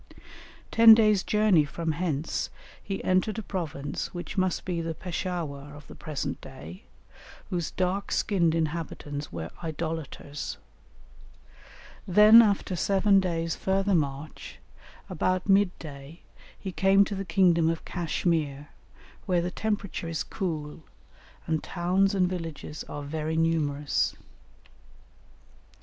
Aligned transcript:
Ten 0.71 0.95
days' 0.95 1.21
journey 1.21 1.63
from 1.63 1.91
hence 1.91 2.49
he 2.81 3.03
entered 3.03 3.37
a 3.37 3.43
province 3.43 4.11
which 4.15 4.35
must 4.35 4.65
be 4.65 4.81
the 4.81 4.95
Peshawur 4.95 5.75
of 5.75 5.85
the 5.85 5.93
present 5.93 6.41
day, 6.41 6.85
whose 7.51 7.69
dark 7.69 8.11
skinned 8.11 8.55
inhabitants 8.55 9.31
were 9.31 9.51
idolaters; 9.63 10.57
then 12.07 12.41
after 12.41 12.75
seven 12.75 13.19
days' 13.19 13.55
further 13.55 13.93
march, 13.93 14.57
about 15.07 15.47
mid 15.47 15.69
day 15.77 16.23
he 16.57 16.71
came 16.71 17.05
to 17.05 17.13
the 17.13 17.23
kingdom 17.23 17.69
of 17.69 17.85
Cashmere, 17.85 18.69
where 19.27 19.43
the 19.43 19.51
temperature 19.51 20.07
is 20.07 20.23
cool, 20.23 20.81
and 21.45 21.61
towns 21.63 22.15
and 22.15 22.27
villages 22.27 22.83
are 22.85 23.03
very 23.03 23.37
numerous. 23.37 24.15